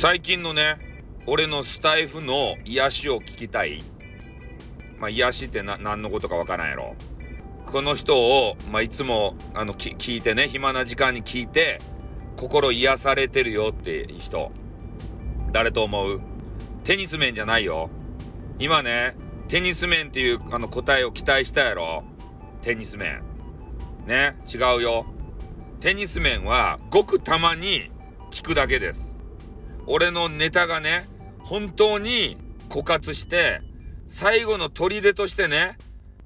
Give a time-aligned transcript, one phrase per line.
[0.00, 0.78] 最近のね
[1.26, 3.82] 俺のスタイフの癒しを聞きたい。
[5.00, 6.94] まあ癒しって何のことかわからんやろ。
[7.66, 11.80] この人を、まあ、いつもあの聞いてね暇な時間に聞いて
[12.36, 14.52] 心癒されてるよっていう人。
[15.50, 16.20] 誰と思う？
[16.84, 17.90] テニス面じゃないよ。
[18.60, 19.16] 今ね
[19.48, 22.04] テニス面っていうあの答えを期待したやろ。
[22.62, 23.24] テニス面。
[24.06, 25.06] ね違うよ。
[25.80, 27.90] テニス面はごくたまに
[28.30, 29.17] 聞くだけです。
[29.90, 32.36] 俺のネタがね本当に
[32.68, 33.62] 枯渇して
[34.06, 35.78] 最後の砦としてね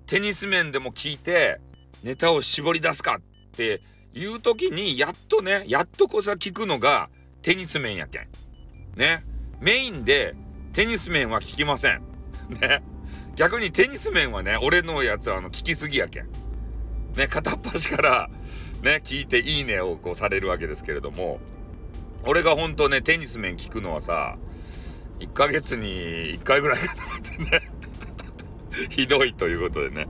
[0.06, 1.60] テニス面でも聞いて
[2.02, 3.20] ネタを絞り出すかっ
[3.52, 3.80] て
[4.14, 7.08] いう時にやっとねやっとこさ聞くのが
[7.42, 8.28] テニス面やけん。
[8.96, 9.24] ね
[9.60, 10.34] メインで
[10.72, 12.02] テニス面は聞きません。
[12.60, 12.82] ね
[13.36, 16.28] 逆にテニス面はね俺のやつはあの聞きすぎやけん。
[17.16, 18.30] ね片っ端から
[18.82, 21.38] ね聞いていいねをこうされるわけですけれども
[22.24, 24.36] 俺が本当ねテニス面聞くのはさ
[25.20, 25.88] 1ヶ月に
[26.38, 27.72] 1回ぐらいかなってね
[28.90, 30.08] ひどいということでね。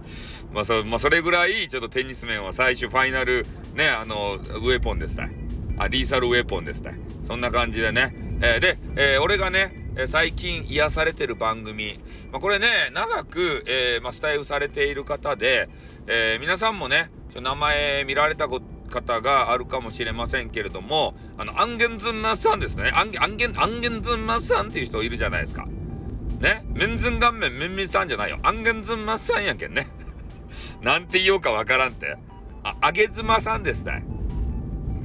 [0.53, 5.31] まあそ、まあ、それぐらい、ちょっとテニス面は最終ファイナル、ね、あの、ウェポンですたい。
[5.79, 6.95] あ、リーサルウェポンですたい。
[7.23, 8.15] そんな感じでね。
[8.41, 9.75] えー、で、えー、俺がね、
[10.07, 11.99] 最近癒されてる番組。
[12.31, 15.69] まあ、これね、長く、えー、まあ、スタイフされている方で、
[16.07, 22.93] えー、皆さんもね、名前見られたこと方があるかもしれませんけれども、あの、アンゲンズンマさんですね。
[22.95, 25.67] アンゲン、アンゲン、アンゲンズンマさんっていう人いるじゃないですか。
[26.41, 26.65] ね？
[26.75, 28.39] メンズン顔面メンミさんじゃないよ。
[28.43, 29.89] アンゲンズンマさんやけんね。
[30.83, 32.17] なんて言おうかわからんって。
[32.63, 34.05] あ、あげずまさんですね。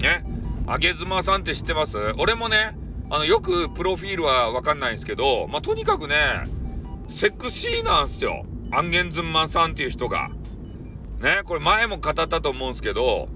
[0.02, 0.26] ね？
[0.68, 1.98] あげずまさんって知ってます？
[2.18, 2.78] 俺もね、
[3.10, 6.16] あの、よくプロフィールはわかんないんですけど、まあ、とにかくね、
[7.08, 8.44] セクシーなんすよ。
[8.72, 10.30] アンゲンズンマンさんっていう人が。
[11.22, 13.30] ね、これ前も語ったと思うんですけど、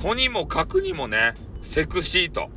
[0.00, 2.50] とにもかくにもね、セクシーと。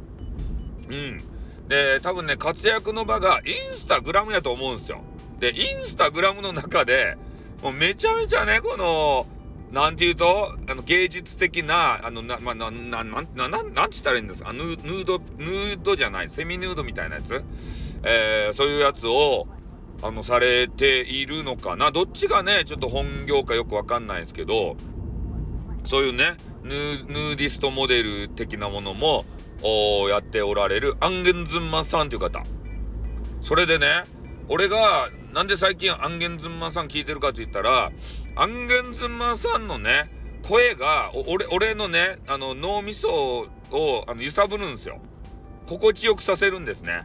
[0.90, 1.24] うん。
[1.68, 5.02] で、多分ね、活躍の場がインスタグラムやと思うんですよ。
[5.40, 7.18] で、インスタグラムの中で、
[7.64, 9.26] もうめちゃめちゃね、この、
[9.72, 14.54] なんて言うと、あの、芸術的な、あの、な、ま、な、な、な、な、なん、なんて言ったらいいんですか？
[14.54, 17.42] ヌード、ヌードじゃない、セミヌードみたいなやつ？
[18.04, 19.48] えー、そういうやつを、
[20.04, 21.90] あの、されているのかな？
[21.90, 24.76] どっちがね、ちょっと本業かよくわかんないですけど、
[25.86, 29.26] そういうね、ヌー、ヌーディストモデル的なものも、
[30.10, 32.44] やっておられるアンゲンズンマンさんという方。
[33.42, 34.04] それでね、
[34.50, 37.92] 俺がなんで最近アンゲンズンマンさん聞いてるかって言ったら、
[38.36, 40.12] アンゲンズンマンさんのね、
[40.44, 45.00] 声が、俺、俺のね、あの、脳みそをあの揺さぶるんですよ。
[45.68, 47.04] 心地よくさせるんですね。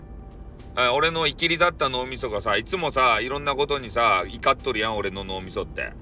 [0.94, 5.92] 俺の生きりだった脳みそがさ、いつもさ、いろんなことにさ、怒っとるやん、俺の脳みそって。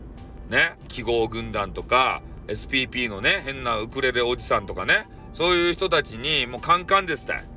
[0.48, 7.54] ね、記号軍団とか、SPP のね、変なウクレレおじさんとかね、そういう人たちにもうカンカンですって。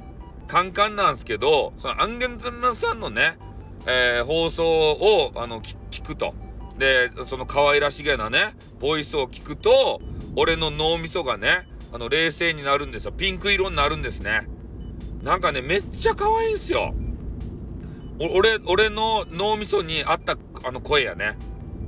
[0.47, 3.37] カンカンなんすけどそのアンゲンズンマンさんのね、
[3.85, 6.33] えー、放送をあの聞くと。
[6.77, 9.99] でその可愛らしげなねボイスを聞くと
[10.35, 13.11] 俺の脳みそがねあの冷静になるんですよ。
[13.11, 14.47] ピンク色になるんですね。
[15.21, 16.93] なんかねめっちゃ可愛いんすよ。
[18.19, 21.37] 俺俺の脳みそに合ったあの声やね。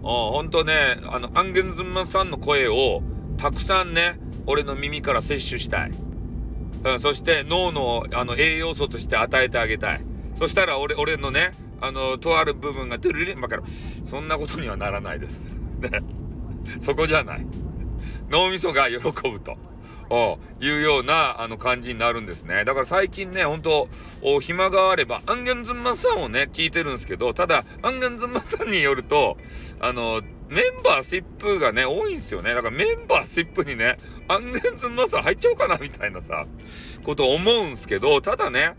[0.01, 3.01] ほんとねあのアンゲンズマさんの声を
[3.37, 5.91] たくさんね俺の耳から摂取したい。
[6.81, 10.09] うん、そして脳のあの栄養素として与えてあげたい。
[10.39, 11.51] そしたら俺、俺のね、
[11.81, 13.63] あの、とある部分がトゥルリンばから、
[14.05, 15.43] そんなことにはならないです。
[15.81, 16.01] ね。
[16.79, 17.45] そこじゃない。
[18.29, 19.57] 脳みそが喜ぶと。
[20.59, 22.65] いうようなあの感じになるんですね。
[22.65, 23.87] だから最近ね、ほんと、
[24.41, 29.37] 暇があれば、アンゲンズンマさんをね、聞いてるんですけど、ただ、アンゲンズンマさんによると、
[29.79, 32.55] あの、メンバーシップがね、多いんですよね。
[32.55, 36.47] だからメンバーシップにね、アンゲンズンマさん入っちゃおうかな、みたいなさ、
[37.03, 38.73] こと思うんすけど、ただね、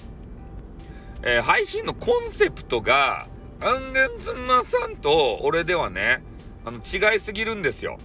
[1.23, 3.29] えー、配信のコンセプトが、
[3.61, 6.23] アンゲンズンマさんと俺ではね、
[6.65, 7.99] あの、違いすぎるんですよ。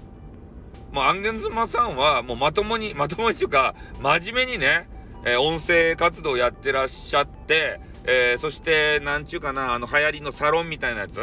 [0.95, 4.87] もうアンゲンズマさんはもうまともに、まともにというか、真面目にね、
[5.25, 11.19] えー、音声活動やってらっしゃって、えー、そして、なんちゅうかな、あの、流行りのサロンみたいなやつ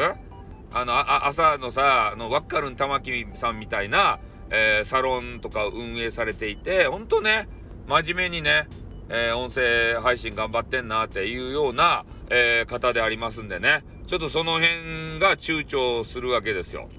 [0.74, 4.18] あの、あ朝のさ、あの、ワッカルン玉木さんみたいな、
[4.50, 7.48] えー、サロンとか運営されていて、ほんとね、
[7.88, 8.68] 真面目にね、
[9.08, 16.90] えー、音声配信頑張ってんなっていうような、えー、方でありますんでね、ちょっとその辺が躊躇するわけですよ。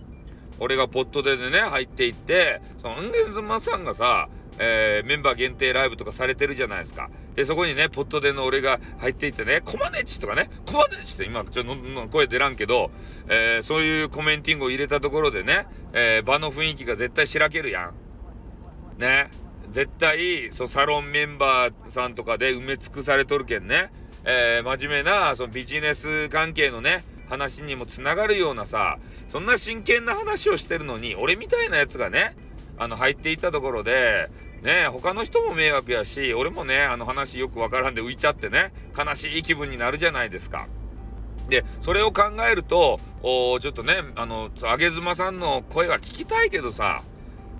[0.60, 4.30] 俺がポットでね、入っていって、その、ンゲンズマさんがさ、
[4.60, 7.10] えー、メンバー限定ライブとかされてるじゃないですか。
[7.36, 12.92] で、そこにね、ポットでの俺が入っていってね、コマネチとかね、コマネチって今、ちょっと声出らんけど、
[13.28, 17.92] えー、そういうコメンティングを入れたところでね、えー、場の雰囲気が絶対しらけるや
[18.98, 19.00] ん。
[19.00, 19.32] ね。
[19.70, 23.92] 絶対、そう、サロンメンバーさんとかで埋め尽くされとるけんね。
[24.26, 27.04] えー、真面目な、そのビジネス関係のね、
[27.34, 28.98] 話にもつながるようなさ、
[29.28, 32.36] そんな真剣な話をしてるのに、俺みたいなやつがね、
[32.78, 34.30] あの、入っていったところで、
[34.62, 40.68] ね他の人も迷惑やし、俺もね、あの話よくわからんで浮いちゃってね、悲しい気分になるじゃないですか。
[41.50, 47.02] で、それを考えると、おちょっとね、あの、あげずまさんの声は聞きたいけどさ、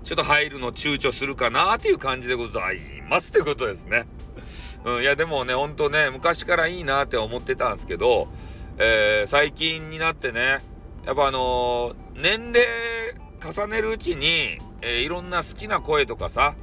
[0.04, 2.78] ちょっと入るの躊躇するかなっていう感じでござい
[3.10, 4.06] ますってことですね。
[4.84, 8.28] うん、いやでもね、ほんとね、昔からいいなって思ってたんですけど、
[8.78, 10.58] えー、最近になってね、
[11.06, 12.66] やっぱあのー、年齢
[13.40, 16.54] 重ねるうちに、えー、いろんな好きな声とかさ、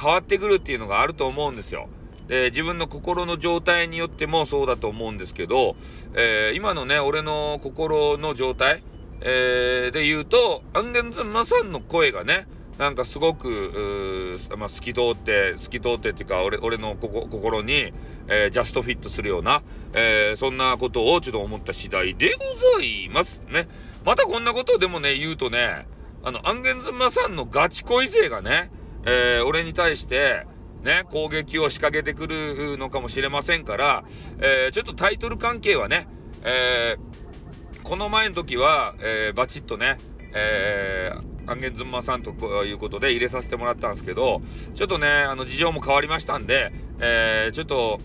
[0.00, 1.88] 変わってくるっていうのがあると思うんですよ。
[2.28, 5.76] で、自分の心の状態によってもそうだと思うんですけど、
[6.14, 8.82] え、今のね、俺の心の状態、
[9.20, 12.46] えー、で言うと、アンゲンズマさんの声がね、
[12.78, 17.92] なんかすごく、まあ、透き通って透き通ってっていうか俺俺の心に、
[18.28, 19.62] えー、ジャストフィットするような、
[19.94, 22.44] えー、そんなことをちょっと思った次第でご
[22.78, 23.66] ざいますね。
[24.04, 25.88] またこんなことをでもね言うとね
[26.22, 28.70] あのアンゲンズマさんのガチ恋勢がね、
[29.04, 30.46] えー、俺に対して
[30.84, 34.04] ね攻撃を仕掛けてくるのかもしれませんから、
[34.40, 36.06] えちょっとタイトル関係はね、
[36.44, 36.96] え
[37.82, 39.98] この前の時は、えバチッとね、
[40.32, 42.30] えーアンゲンズンマさんと
[42.64, 44.42] いうことで入れさせてもらったんですけど、
[44.74, 48.00] ちょっとね、あの、事情も変わりましたんで、えー、ちょっと、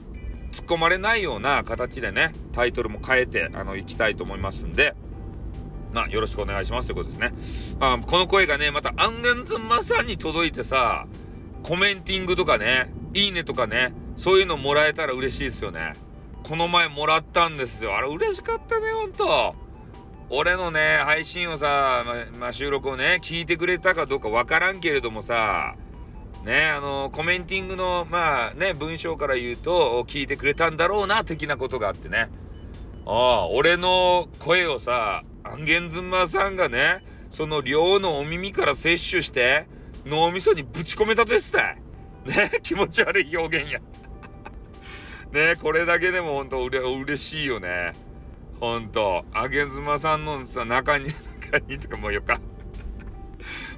[0.53, 4.95] 突っ込まれないような形でね、タイトルも変えて、あの、行きたいと思いますんで、
[5.91, 7.75] まあ、よろしくお願いしますということですね。
[7.79, 11.05] まあ、この声がね、またアンゲンズンマさんに届いてさ、
[11.63, 15.93] コメンティングとかね、いいねとかね、そういうのもらえたら嬉しいですよね。
[16.43, 17.95] この前もらったんですよ。
[17.95, 19.55] あれ嬉しかったね、ほんと。
[20.35, 22.03] 俺のね、配信をさ、
[22.33, 25.75] ま、まあ、収録をね、聞いてくれたかどうかわからんけれどもさ、
[26.43, 32.31] ね、あの、コメンティングの、まあね、文章から言うと、聞いてくれたんだろうな、的なことがあってね。
[33.05, 39.67] ああ、俺の声をさ、アンゲンズマさんがね、その量のお耳から摂取して、
[40.03, 41.77] 脳みそにぶち込めたですたい。
[42.25, 43.79] ね、 気持ち悪い表現や。
[45.31, 47.93] ね、これだけでもほんとうれ嬉しいよね。
[48.59, 51.05] ほんと、あげずまさんのさ、中に、
[51.51, 52.39] 中にとかもうよか。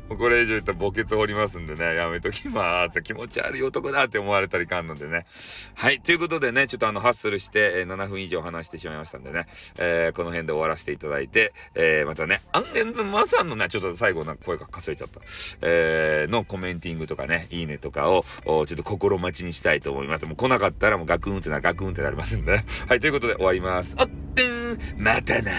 [0.09, 3.01] もうこれ以上言ったら墓穴掘りますんでね、やめときます。
[3.01, 5.25] 気持ち悪い男だって思われたりかんのでね。
[5.73, 5.99] はい。
[5.99, 15.21] ということでね、ちょっとあの、ハッスルして、えー、7分以上話してしまいましたんでね、えー、この辺で終わらせていただいて、えー、またね、アンゲンズマさんのね、ちょっと最後なんか声がかすれちゃった、
[15.61, 20.25] えー、のコメンティングとかね、いいねとかを、ちょっと心待ちにしたいと思います。
[20.27, 22.65] もう来なかったらもうガクンってな、ガクンってなりますんでね。
[22.87, 22.99] はい。
[22.99, 23.95] ということで終わります。
[23.97, 25.51] あってーまたな。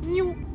[0.00, 0.45] にょ